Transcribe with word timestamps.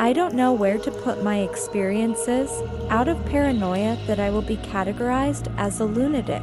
I 0.00 0.12
don't 0.12 0.34
know 0.34 0.52
where 0.52 0.78
to 0.78 0.92
put 0.92 1.24
my 1.24 1.38
experiences, 1.38 2.62
out 2.88 3.08
of 3.08 3.24
paranoia 3.26 3.98
that 4.06 4.20
I 4.20 4.30
will 4.30 4.42
be 4.42 4.56
categorized 4.58 5.52
as 5.58 5.80
a 5.80 5.84
lunatic. 5.84 6.42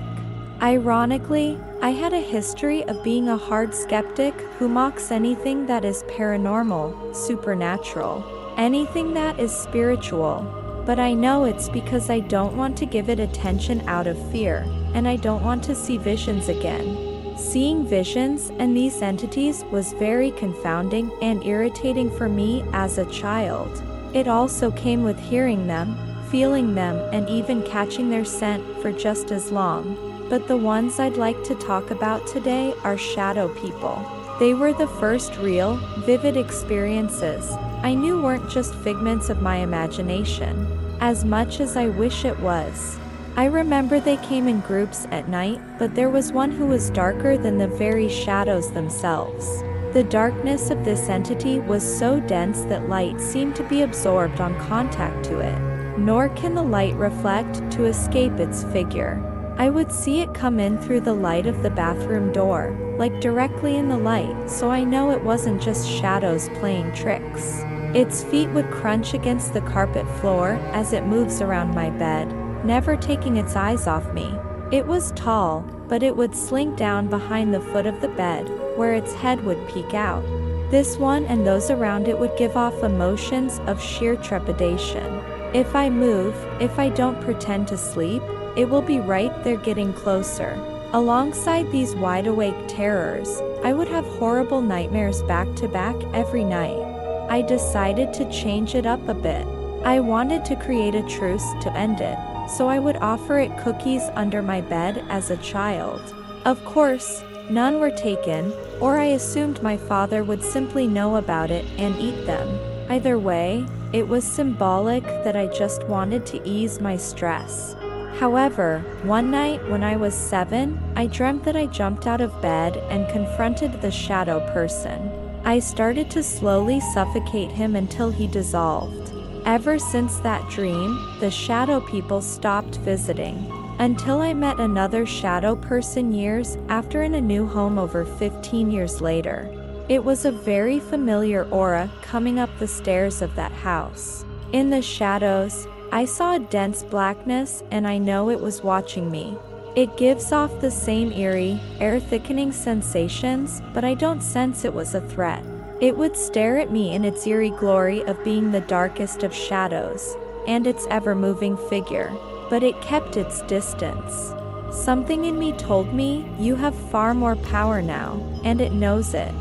Ironically, 0.61 1.57
I 1.81 1.91
had 1.91 2.11
a 2.11 2.19
history 2.19 2.83
of 2.83 3.01
being 3.01 3.29
a 3.29 3.37
hard 3.37 3.73
skeptic 3.73 4.33
who 4.59 4.67
mocks 4.67 5.09
anything 5.09 5.65
that 5.67 5.85
is 5.85 6.03
paranormal, 6.03 7.15
supernatural, 7.15 8.25
anything 8.57 9.13
that 9.13 9.39
is 9.39 9.55
spiritual. 9.55 10.45
But 10.85 10.99
I 10.99 11.13
know 11.13 11.45
it's 11.45 11.69
because 11.69 12.09
I 12.09 12.19
don't 12.19 12.57
want 12.57 12.77
to 12.79 12.85
give 12.85 13.09
it 13.09 13.21
attention 13.21 13.87
out 13.87 14.05
of 14.05 14.31
fear, 14.31 14.65
and 14.93 15.07
I 15.07 15.15
don't 15.15 15.43
want 15.43 15.63
to 15.63 15.75
see 15.75 15.97
visions 15.97 16.49
again. 16.49 17.14
Seeing 17.37 17.85
visions 17.85 18.51
and 18.59 18.75
these 18.75 19.01
entities 19.01 19.63
was 19.71 19.93
very 19.93 20.31
confounding 20.31 21.11
and 21.21 21.43
irritating 21.45 22.09
for 22.09 22.29
me 22.29 22.63
as 22.73 22.97
a 22.97 23.11
child. 23.11 23.83
It 24.13 24.27
also 24.27 24.71
came 24.71 25.03
with 25.03 25.19
hearing 25.19 25.67
them, 25.67 25.97
feeling 26.29 26.75
them, 26.75 26.97
and 27.13 27.29
even 27.29 27.61
catching 27.63 28.09
their 28.09 28.25
scent 28.25 28.63
for 28.81 28.91
just 28.91 29.31
as 29.31 29.51
long. 29.51 30.27
But 30.29 30.47
the 30.47 30.57
ones 30.57 30.99
I'd 30.99 31.17
like 31.17 31.43
to 31.43 31.55
talk 31.55 31.91
about 31.91 32.25
today 32.25 32.73
are 32.83 32.97
shadow 32.97 33.49
people. 33.55 34.01
They 34.39 34.53
were 34.53 34.73
the 34.73 34.87
first 34.87 35.37
real, 35.37 35.75
vivid 35.99 36.37
experiences 36.37 37.55
I 37.85 37.93
knew 37.93 38.19
weren't 38.19 38.49
just 38.49 38.73
figments 38.73 39.29
of 39.29 39.43
my 39.43 39.57
imagination, 39.57 40.67
as 41.01 41.23
much 41.23 41.59
as 41.59 41.77
I 41.77 41.89
wish 41.89 42.25
it 42.25 42.39
was. 42.39 42.97
I 43.37 43.45
remember 43.45 43.99
they 43.99 44.15
came 44.17 44.47
in 44.47 44.61
groups 44.61 45.07
at 45.11 45.27
night, 45.27 45.59
but 45.77 45.93
there 45.93 46.09
was 46.09 46.31
one 46.31 46.51
who 46.51 46.67
was 46.67 46.89
darker 46.89 47.37
than 47.37 47.57
the 47.57 47.67
very 47.67 48.07
shadows 48.07 48.71
themselves. 48.71 49.61
The 49.91 50.05
darkness 50.09 50.69
of 50.69 50.85
this 50.85 51.09
entity 51.09 51.59
was 51.59 51.83
so 51.83 52.21
dense 52.21 52.61
that 52.63 52.87
light 52.87 53.19
seemed 53.19 53.57
to 53.57 53.67
be 53.67 53.81
absorbed 53.81 54.39
on 54.39 54.57
contact 54.57 55.25
to 55.25 55.39
it, 55.39 55.97
nor 55.97 56.29
can 56.29 56.55
the 56.55 56.63
light 56.63 56.95
reflect 56.95 57.69
to 57.71 57.85
escape 57.85 58.39
its 58.39 58.63
figure. 58.63 59.21
I 59.57 59.69
would 59.69 59.91
see 59.91 60.21
it 60.21 60.33
come 60.33 60.57
in 60.57 60.77
through 60.77 61.01
the 61.01 61.13
light 61.13 61.45
of 61.45 61.61
the 61.61 61.69
bathroom 61.69 62.31
door, 62.31 62.77
like 62.97 63.19
directly 63.19 63.75
in 63.75 63.89
the 63.89 63.97
light, 63.97 64.49
so 64.49 64.71
I 64.71 64.85
know 64.85 65.11
it 65.11 65.23
wasn't 65.23 65.61
just 65.61 65.89
shadows 65.89 66.47
playing 66.59 66.93
tricks. 66.93 67.63
Its 67.93 68.23
feet 68.23 68.49
would 68.51 68.71
crunch 68.71 69.13
against 69.13 69.53
the 69.53 69.61
carpet 69.61 70.07
floor 70.19 70.51
as 70.71 70.93
it 70.93 71.05
moves 71.05 71.41
around 71.41 71.75
my 71.75 71.89
bed, 71.89 72.33
never 72.65 72.97
taking 72.97 73.37
its 73.37 73.55
eyes 73.55 73.87
off 73.87 74.11
me. 74.13 74.33
It 74.71 74.85
was 74.85 75.11
tall, 75.11 75.61
but 75.87 76.01
it 76.01 76.15
would 76.15 76.35
slink 76.35 76.75
down 76.75 77.07
behind 77.07 77.53
the 77.53 77.61
foot 77.61 77.85
of 77.85 78.01
the 78.01 78.07
bed, 78.07 78.49
where 78.75 78.93
its 78.93 79.13
head 79.13 79.43
would 79.45 79.67
peek 79.67 79.93
out. 79.93 80.23
This 80.71 80.97
one 80.97 81.25
and 81.25 81.45
those 81.45 81.69
around 81.69 82.07
it 82.07 82.17
would 82.17 82.35
give 82.37 82.57
off 82.57 82.83
emotions 82.83 83.61
of 83.67 83.81
sheer 83.81 84.15
trepidation. 84.15 85.21
If 85.53 85.75
I 85.75 85.89
move, 85.89 86.35
if 86.59 86.79
I 86.79 86.89
don't 86.89 87.21
pretend 87.21 87.67
to 87.67 87.77
sleep, 87.77 88.23
it 88.57 88.67
will 88.67 88.81
be 88.81 88.99
right 88.99 89.43
there 89.43 89.57
getting 89.57 89.93
closer. 89.93 90.59
Alongside 90.93 91.71
these 91.71 91.95
wide 91.95 92.25
awake 92.25 92.67
terrors, 92.67 93.41
I 93.63 93.73
would 93.73 93.87
have 93.89 94.05
horrible 94.05 94.61
nightmares 94.61 95.21
back 95.23 95.53
to 95.57 95.67
back 95.67 95.95
every 96.13 96.43
night. 96.43 96.81
I 97.29 97.41
decided 97.41 98.13
to 98.13 98.31
change 98.31 98.75
it 98.75 98.85
up 98.85 99.07
a 99.07 99.13
bit. 99.13 99.45
I 99.83 99.99
wanted 99.99 100.43
to 100.45 100.55
create 100.55 100.95
a 100.95 101.03
truce 101.03 101.45
to 101.61 101.71
end 101.73 102.01
it 102.01 102.17
so 102.47 102.67
I 102.67 102.79
would 102.79 102.97
offer 102.97 103.39
it 103.39 103.57
cookies 103.57 104.03
under 104.15 104.41
my 104.41 104.61
bed 104.61 105.03
as 105.09 105.29
a 105.29 105.37
child. 105.37 106.01
Of 106.45 106.63
course, 106.65 107.23
none 107.49 107.79
were 107.79 107.91
taken, 107.91 108.53
or 108.79 108.97
I 108.97 109.05
assumed 109.05 109.63
my 109.63 109.77
father 109.77 110.23
would 110.23 110.43
simply 110.43 110.87
know 110.87 111.15
about 111.15 111.51
it 111.51 111.65
and 111.77 111.95
eat 111.97 112.25
them. 112.25 112.59
Either 112.89 113.17
way, 113.17 113.65
it 113.93 114.07
was 114.07 114.23
symbolic 114.23 115.03
that 115.03 115.35
I 115.35 115.47
just 115.47 115.83
wanted 115.85 116.25
to 116.27 116.47
ease 116.47 116.79
my 116.79 116.97
stress. 116.97 117.75
However, 118.19 118.79
one 119.03 119.29
night 119.29 119.67
when 119.69 119.83
I 119.83 119.95
was 119.97 120.13
seven, 120.13 120.79
I 120.95 121.07
dreamt 121.07 121.43
that 121.43 121.55
I 121.57 121.65
jumped 121.65 122.07
out 122.07 122.21
of 122.21 122.41
bed 122.41 122.77
and 122.89 123.09
confronted 123.09 123.81
the 123.81 123.91
shadow 123.91 124.39
person. 124.53 125.11
I 125.43 125.59
started 125.59 126.09
to 126.11 126.23
slowly 126.23 126.79
suffocate 126.79 127.51
him 127.51 127.75
until 127.75 128.11
he 128.11 128.27
dissolved. 128.27 129.04
Ever 129.45 129.77
since 129.77 130.17
that 130.21 130.49
dream, 130.49 130.97
the 131.19 131.29
shadow 131.29 131.79
people 131.79 132.19
stopped 132.19 132.77
visiting. 132.77 133.51
Until 133.77 134.19
I 134.21 134.33
met 134.33 134.59
another 134.59 135.05
shadow 135.05 135.55
person 135.55 136.11
years 136.11 136.57
after 136.67 137.03
in 137.03 137.13
a 137.13 137.21
new 137.21 137.45
home 137.45 137.77
over 137.77 138.05
15 138.05 138.71
years 138.71 139.01
later. 139.01 139.47
It 139.87 140.03
was 140.03 140.25
a 140.25 140.31
very 140.31 140.79
familiar 140.79 141.47
aura 141.49 141.91
coming 142.01 142.39
up 142.39 142.49
the 142.57 142.67
stairs 142.67 143.21
of 143.21 143.35
that 143.35 143.51
house. 143.51 144.25
In 144.51 144.71
the 144.71 144.81
shadows, 144.81 145.67
I 145.91 146.05
saw 146.05 146.35
a 146.35 146.39
dense 146.39 146.81
blackness 146.81 147.61
and 147.69 147.85
I 147.87 147.99
know 147.99 148.31
it 148.31 148.39
was 148.39 148.63
watching 148.63 149.11
me. 149.11 149.37
It 149.75 149.95
gives 149.95 150.31
off 150.31 150.59
the 150.59 150.71
same 150.71 151.11
eerie, 151.11 151.59
air 151.79 151.99
thickening 151.99 152.51
sensations, 152.51 153.61
but 153.75 153.83
I 153.83 153.93
don't 153.93 154.23
sense 154.23 154.65
it 154.65 154.73
was 154.73 154.95
a 154.95 155.01
threat. 155.01 155.43
It 155.81 155.97
would 155.97 156.15
stare 156.15 156.57
at 156.57 156.71
me 156.71 156.95
in 156.95 157.03
its 157.03 157.27
eerie 157.27 157.49
glory 157.49 158.01
of 158.05 158.23
being 158.23 158.51
the 158.51 158.61
darkest 158.61 159.23
of 159.23 159.35
shadows, 159.35 160.15
and 160.47 160.65
its 160.65 160.87
ever 160.89 161.13
moving 161.13 161.57
figure, 161.57 162.13
but 162.49 162.63
it 162.63 162.79
kept 162.81 163.17
its 163.17 163.41
distance. 163.43 164.33
Something 164.71 165.25
in 165.25 165.37
me 165.37 165.51
told 165.53 165.93
me, 165.93 166.29
You 166.39 166.55
have 166.55 166.75
far 166.75 167.13
more 167.13 167.35
power 167.35 167.81
now, 167.81 168.21
and 168.43 168.61
it 168.61 168.71
knows 168.71 169.13
it. 169.13 169.33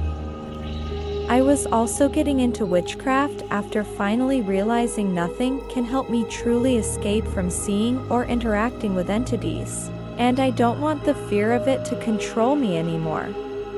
I 1.28 1.40
was 1.40 1.66
also 1.66 2.08
getting 2.08 2.40
into 2.40 2.66
witchcraft 2.66 3.44
after 3.50 3.82
finally 3.82 4.42
realizing 4.42 5.14
nothing 5.14 5.66
can 5.68 5.84
help 5.84 6.10
me 6.10 6.24
truly 6.24 6.76
escape 6.76 7.26
from 7.28 7.48
seeing 7.48 7.98
or 8.10 8.24
interacting 8.26 8.94
with 8.94 9.08
entities, 9.08 9.88
and 10.18 10.40
I 10.40 10.50
don't 10.50 10.80
want 10.80 11.04
the 11.04 11.14
fear 11.14 11.52
of 11.52 11.68
it 11.68 11.84
to 11.86 12.00
control 12.00 12.56
me 12.56 12.76
anymore. 12.76 13.28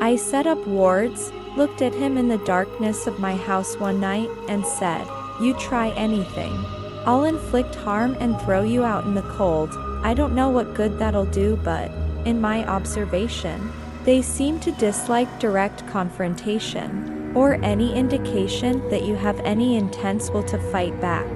I 0.00 0.17
set 0.17 0.47
up 0.47 0.67
wards, 0.67 1.31
looked 1.56 1.83
at 1.83 1.94
him 1.94 2.19
in 2.19 2.28
the 2.28 2.39
darkness 2.39 3.06
of 3.06 3.19
my 3.19 3.34
house 3.34 3.77
one 3.77 4.00
night, 4.00 4.31
and 4.49 4.65
said, 4.65 5.06
You 5.41 5.55
try 5.55 5.91
anything. 5.91 6.53
I'll 7.06 7.25
inflict 7.25 7.75
harm 7.75 8.17
and 8.21 8.41
throw 8.41 8.62
you 8.62 8.84
out 8.84 9.05
in 9.05 9.15
the 9.15 9.22
cold. 9.22 9.71
I 10.03 10.15
don't 10.15 10.34
know 10.34 10.50
what 10.50 10.75
good 10.75 10.99
that'll 10.99 11.27
do, 11.27 11.59
but, 11.62 11.91
in 12.25 12.41
my 12.41 12.67
observation, 12.67 13.72
they 14.05 14.22
seem 14.22 14.61
to 14.61 14.72
dislike 14.72 15.39
direct 15.39 15.87
confrontation, 15.87 17.33
or 17.34 17.55
any 17.65 17.94
indication 17.94 18.88
that 18.88 19.05
you 19.05 19.15
have 19.15 19.38
any 19.41 19.77
intents 19.77 20.31
will 20.31 20.43
to 20.44 20.59
fight 20.71 21.00
back. 21.00 21.27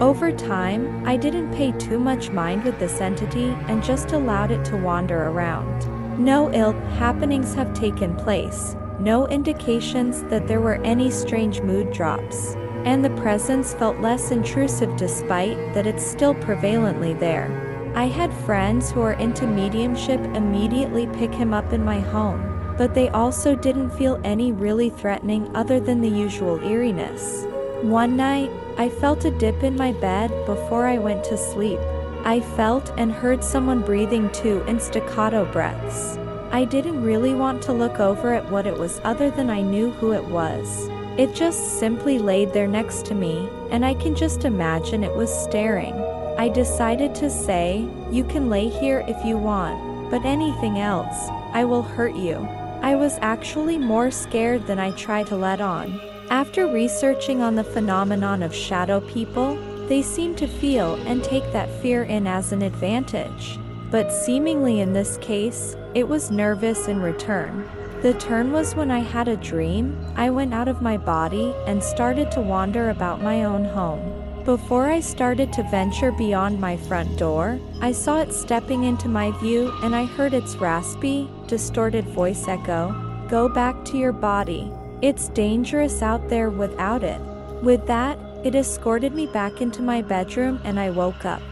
Over 0.00 0.30
time, 0.30 1.06
I 1.06 1.16
didn't 1.16 1.52
pay 1.54 1.72
too 1.72 1.98
much 1.98 2.30
mind 2.30 2.62
with 2.62 2.78
this 2.78 3.00
entity 3.00 3.48
and 3.66 3.82
just 3.82 4.12
allowed 4.12 4.52
it 4.52 4.64
to 4.66 4.76
wander 4.76 5.24
around. 5.24 5.86
No 6.18 6.52
ill 6.52 6.72
happenings 6.72 7.54
have 7.54 7.74
taken 7.74 8.14
place, 8.14 8.76
no 8.98 9.26
indications 9.28 10.22
that 10.24 10.46
there 10.48 10.60
were 10.60 10.82
any 10.82 11.10
strange 11.10 11.60
mood 11.60 11.92
drops, 11.92 12.54
and 12.84 13.04
the 13.04 13.10
presence 13.10 13.74
felt 13.74 14.00
less 14.00 14.30
intrusive 14.30 14.96
despite 14.96 15.56
that 15.74 15.86
it's 15.86 16.04
still 16.04 16.34
prevalently 16.34 17.18
there. 17.18 17.92
I 17.94 18.04
had 18.04 18.32
friends 18.44 18.90
who 18.90 19.00
are 19.00 19.14
into 19.14 19.46
mediumship 19.46 20.20
immediately 20.36 21.06
pick 21.08 21.32
him 21.32 21.52
up 21.52 21.72
in 21.72 21.84
my 21.84 22.00
home, 22.00 22.74
but 22.76 22.94
they 22.94 23.08
also 23.08 23.54
didn't 23.54 23.90
feel 23.90 24.20
any 24.24 24.52
really 24.52 24.90
threatening 24.90 25.54
other 25.56 25.80
than 25.80 26.00
the 26.00 26.08
usual 26.08 26.62
eeriness. 26.62 27.44
One 27.82 28.16
night, 28.16 28.50
I 28.76 28.88
felt 28.88 29.24
a 29.24 29.30
dip 29.30 29.62
in 29.62 29.76
my 29.76 29.92
bed 29.92 30.30
before 30.46 30.86
I 30.86 30.98
went 30.98 31.24
to 31.24 31.36
sleep. 31.36 31.80
I 32.24 32.40
felt 32.40 32.92
and 32.96 33.12
heard 33.12 33.42
someone 33.42 33.82
breathing 33.82 34.30
too 34.30 34.62
in 34.68 34.78
staccato 34.80 35.50
breaths. 35.50 36.18
I 36.50 36.64
didn't 36.64 37.02
really 37.02 37.34
want 37.34 37.62
to 37.62 37.72
look 37.72 38.00
over 38.00 38.32
at 38.32 38.50
what 38.50 38.66
it 38.66 38.78
was 38.78 39.00
other 39.04 39.30
than 39.30 39.50
I 39.50 39.60
knew 39.60 39.90
who 39.90 40.12
it 40.12 40.24
was. 40.24 40.88
It 41.18 41.34
just 41.34 41.78
simply 41.78 42.18
laid 42.18 42.52
there 42.52 42.66
next 42.66 43.04
to 43.06 43.14
me, 43.14 43.48
and 43.70 43.84
I 43.84 43.94
can 43.94 44.14
just 44.14 44.44
imagine 44.44 45.04
it 45.04 45.14
was 45.14 45.32
staring. 45.32 45.94
I 46.38 46.48
decided 46.48 47.14
to 47.16 47.28
say, 47.28 47.86
You 48.10 48.24
can 48.24 48.48
lay 48.48 48.68
here 48.68 49.04
if 49.06 49.22
you 49.24 49.36
want, 49.36 50.10
but 50.10 50.24
anything 50.24 50.78
else, 50.78 51.28
I 51.52 51.64
will 51.64 51.82
hurt 51.82 52.14
you. 52.14 52.36
I 52.80 52.94
was 52.94 53.18
actually 53.20 53.76
more 53.76 54.10
scared 54.10 54.66
than 54.66 54.78
I 54.78 54.92
tried 54.92 55.26
to 55.26 55.36
let 55.36 55.60
on. 55.60 56.00
After 56.30 56.66
researching 56.66 57.42
on 57.42 57.56
the 57.56 57.64
phenomenon 57.64 58.42
of 58.42 58.54
shadow 58.54 59.00
people, 59.00 59.56
they 59.88 60.00
seem 60.00 60.34
to 60.36 60.46
feel 60.46 60.94
and 61.06 61.24
take 61.24 61.52
that 61.52 61.70
fear 61.82 62.04
in 62.04 62.26
as 62.26 62.52
an 62.52 62.62
advantage. 62.62 63.58
But 63.90 64.12
seemingly 64.12 64.80
in 64.80 64.92
this 64.92 65.16
case, 65.18 65.74
it 65.94 66.08
was 66.08 66.30
nervous 66.30 66.88
in 66.88 67.00
return. 67.00 67.68
The 68.02 68.14
turn 68.14 68.52
was 68.52 68.76
when 68.76 68.90
I 68.90 69.00
had 69.00 69.26
a 69.26 69.36
dream, 69.36 69.98
I 70.16 70.30
went 70.30 70.54
out 70.54 70.68
of 70.68 70.82
my 70.82 70.96
body 70.96 71.52
and 71.66 71.82
started 71.82 72.30
to 72.32 72.40
wander 72.40 72.90
about 72.90 73.22
my 73.22 73.44
own 73.44 73.64
home. 73.64 74.42
Before 74.44 74.86
I 74.86 75.00
started 75.00 75.52
to 75.52 75.62
venture 75.64 76.12
beyond 76.12 76.60
my 76.60 76.76
front 76.76 77.18
door, 77.18 77.58
I 77.80 77.92
saw 77.92 78.20
it 78.20 78.32
stepping 78.32 78.84
into 78.84 79.08
my 79.08 79.32
view 79.40 79.72
and 79.82 79.94
I 79.94 80.04
heard 80.04 80.32
its 80.32 80.56
raspy, 80.56 81.28
distorted 81.46 82.04
voice 82.06 82.48
echo 82.48 82.94
Go 83.28 83.48
back 83.48 83.84
to 83.84 83.98
your 83.98 84.12
body. 84.12 84.72
It's 85.02 85.28
dangerous 85.28 86.00
out 86.00 86.28
there 86.30 86.48
without 86.48 87.04
it. 87.04 87.20
With 87.62 87.86
that, 87.88 88.18
it 88.42 88.54
escorted 88.54 89.12
me 89.12 89.26
back 89.26 89.60
into 89.60 89.82
my 89.82 90.00
bedroom 90.00 90.60
and 90.64 90.80
I 90.80 90.90
woke 90.90 91.26
up. 91.26 91.42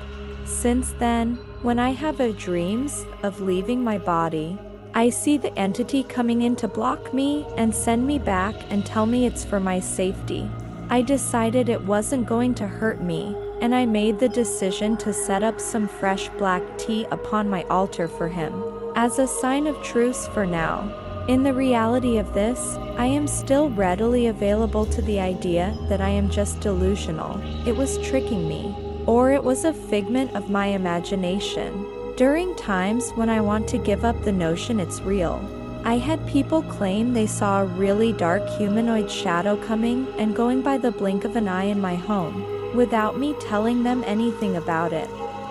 Since 0.47 0.93
then, 0.93 1.39
when 1.63 1.79
I 1.79 1.91
have 1.91 2.21
a 2.21 2.33
dreams 2.33 3.07
of 3.23 3.41
leaving 3.41 3.83
my 3.83 3.99
body, 3.99 4.59
I 4.95 5.11
see 5.11 5.37
the 5.39 5.57
entity 5.59 6.03
coming 6.03 6.43
in 6.43 6.55
to 6.57 6.69
block 6.69 7.13
me 7.15 7.47
and 7.57 7.75
send 7.75 8.07
me 8.07 8.19
back 8.19 8.55
and 8.71 8.85
tell 8.85 9.07
me 9.07 9.27
it's 9.27 9.45
for 9.45 9.59
my 9.59 9.81
safety. 9.81 10.49
I 10.91 11.03
decided 11.03 11.69
it 11.69 11.83
wasn't 11.83 12.27
going 12.27 12.55
to 12.57 12.69
hurt 12.69 13.03
me, 13.03 13.35
and 13.61 13.75
I 13.75 13.87
made 13.87 14.19
the 14.19 14.29
decision 14.29 14.97
to 14.99 15.13
set 15.13 15.43
up 15.43 15.61
some 15.61 15.89
fresh 15.89 16.29
black 16.31 16.63
tea 16.79 17.07
upon 17.11 17.51
my 17.51 17.65
altar 17.65 18.07
for 18.07 18.29
him, 18.29 18.63
as 18.95 19.19
a 19.19 19.27
sign 19.27 19.67
of 19.67 19.83
truce 19.83 20.29
for 20.29 20.47
now. 20.47 21.25
In 21.29 21.43
the 21.43 21.53
reality 21.53 22.19
of 22.19 22.33
this, 22.35 22.77
I 22.97 23.07
am 23.07 23.27
still 23.27 23.71
readily 23.71 24.29
available 24.29 24.87
to 24.87 25.03
the 25.03 25.19
idea 25.19 25.77
that 25.89 26.01
I 26.01 26.11
am 26.11 26.31
just 26.31 26.61
delusional. 26.61 27.41
It 27.67 27.77
was 27.77 27.99
tricking 27.99 28.47
me, 28.47 28.86
or 29.07 29.33
it 29.33 29.43
was 29.43 29.65
a 29.65 29.73
figment 29.73 30.35
of 30.35 30.51
my 30.51 30.67
imagination. 30.67 31.87
During 32.17 32.55
times 32.57 33.11
when 33.11 33.29
I 33.29 33.41
want 33.41 33.69
to 33.69 33.79
give 33.79 34.05
up 34.05 34.21
the 34.23 34.33
notion 34.33 34.81
it's 34.81 35.01
real, 35.01 35.41
I 35.85 35.99
had 35.99 36.27
people 36.27 36.63
claim 36.63 37.13
they 37.13 37.27
saw 37.27 37.61
a 37.61 37.67
really 37.67 38.13
dark 38.13 38.49
humanoid 38.59 39.11
shadow 39.11 39.57
coming 39.57 40.07
and 40.19 40.35
going 40.35 40.63
by 40.63 40.79
the 40.79 40.91
blink 40.91 41.25
of 41.25 41.37
an 41.37 41.47
eye 41.47 41.65
in 41.65 41.81
my 41.81 41.95
home, 41.95 42.75
without 42.75 43.19
me 43.21 43.35
telling 43.41 43.85
them 43.85 44.03
anything 44.05 44.57
about 44.57 44.93
it. 44.93 45.09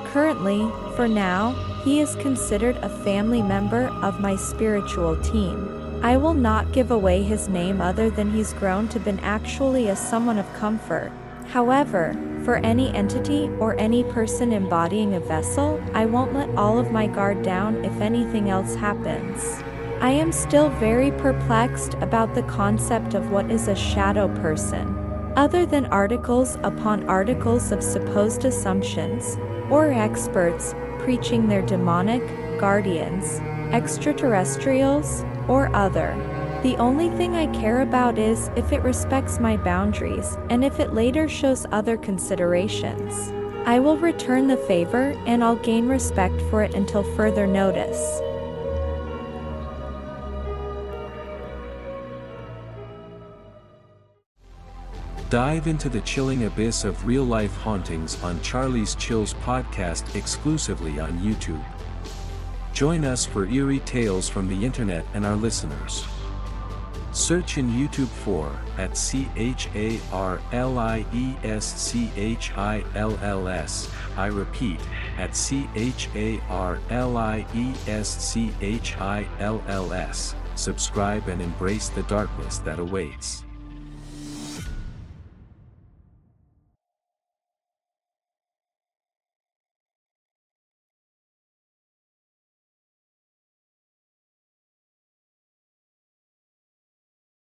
Currently, 0.08 0.70
for 0.96 1.08
now, 1.08 1.52
he 1.86 2.00
is 2.02 2.16
considered 2.16 2.76
a 2.78 2.90
family 3.04 3.42
member 3.42 3.88
of 4.02 4.20
my 4.20 4.36
spiritual 4.36 5.16
team. 5.22 6.00
I 6.04 6.18
will 6.18 6.34
not 6.34 6.74
give 6.74 6.92
away 6.92 7.24
his 7.24 7.48
name 7.48 7.80
other 7.80 8.10
than 8.10 8.32
he's 8.32 8.54
grown 8.54 8.88
to 8.90 9.00
been 9.00 9.20
actually 9.20 9.88
a 9.88 9.96
someone 9.96 10.38
of 10.38 10.54
comfort. 10.56 11.12
However, 11.48 12.14
for 12.46 12.58
any 12.58 12.94
entity 12.94 13.50
or 13.60 13.78
any 13.80 14.04
person 14.04 14.54
embodying 14.54 15.16
a 15.16 15.20
vessel, 15.20 15.84
I 15.94 16.06
won't 16.06 16.36
let 16.36 16.56
all 16.56 16.78
of 16.78 16.92
my 16.92 17.08
guard 17.08 17.42
down 17.42 17.84
if 17.84 18.00
anything 18.00 18.52
else 18.52 18.76
happens. 18.76 19.64
I 20.00 20.12
am 20.12 20.32
still 20.32 20.70
very 20.70 21.12
perplexed 21.12 21.96
about 21.96 22.36
the 22.36 22.44
concept 22.44 23.16
of 23.16 23.32
what 23.32 23.50
is 23.50 23.68
a 23.68 23.76
shadow 23.76 24.28
person. 24.42 24.96
Other 25.36 25.66
than 25.66 25.88
articles 25.88 26.58
upon 26.62 27.10
articles 27.10 27.72
of 27.72 27.82
supposed 27.82 28.46
assumptions, 28.46 29.38
or 29.72 29.92
experts 29.92 30.76
preaching 31.00 31.48
their 31.48 31.64
demonic 31.64 32.22
guardians, 32.60 33.40
extraterrestrials, 33.74 35.26
or 35.48 35.76
other. 35.76 36.14
The 36.66 36.78
only 36.78 37.10
thing 37.10 37.36
I 37.36 37.46
care 37.54 37.82
about 37.82 38.18
is 38.18 38.50
if 38.56 38.72
it 38.72 38.82
respects 38.82 39.40
my 39.40 39.56
boundaries 39.56 40.36
and 40.50 40.66
if 40.66 40.80
it 40.80 40.96
later 40.96 41.30
shows 41.30 41.68
other 41.72 41.96
considerations. 41.96 43.32
I 43.68 43.78
will 43.78 43.98
return 43.98 44.48
the 44.48 44.58
favor 44.58 45.14
and 45.28 45.44
I'll 45.44 45.58
gain 45.58 45.88
respect 45.88 46.42
for 46.50 46.64
it 46.64 46.74
until 46.74 47.04
further 47.04 47.46
notice. 47.46 48.20
Dive 55.30 55.68
into 55.68 55.88
the 55.88 56.02
chilling 56.02 56.46
abyss 56.46 56.84
of 56.84 57.06
real 57.06 57.26
life 57.26 57.56
hauntings 57.58 58.20
on 58.24 58.42
Charlie's 58.42 58.96
Chills 58.96 59.36
podcast 59.36 60.16
exclusively 60.16 61.00
on 61.00 61.20
YouTube. 61.20 61.64
Join 62.74 63.06
us 63.06 63.24
for 63.24 63.46
eerie 63.46 63.82
tales 63.82 64.28
from 64.28 64.48
the 64.48 64.66
internet 64.66 65.06
and 65.14 65.28
our 65.28 65.36
listeners. 65.36 66.08
Search 67.16 67.58
in 67.58 67.70
YouTube 67.70 68.10
for 68.10 68.52
at 68.78 68.98
C 68.98 69.30
H 69.38 69.70
A 69.74 70.02
R 70.12 70.42
L 70.52 70.78
I 70.78 71.06
E 71.14 71.34
S 71.46 71.64
C 71.64 72.12
H 72.18 72.52
I 72.58 72.84
L 72.94 73.18
L 73.22 73.48
S. 73.48 73.90
I 74.18 74.28
repeat, 74.28 74.82
at 75.18 75.34
C 75.34 75.70
H 75.76 76.10
A 76.14 76.42
R 76.50 76.78
L 76.90 77.16
I 77.16 77.46
E 77.56 77.74
S 77.88 78.22
C 78.22 78.52
H 78.60 78.98
I 79.00 79.26
L 79.40 79.64
L 79.68 79.94
S. 79.94 80.36
Subscribe 80.56 81.30
and 81.30 81.42
embrace 81.42 81.88
the 81.88 82.04
darkness 82.04 82.58
that 82.60 82.80
awaits. 82.80 83.45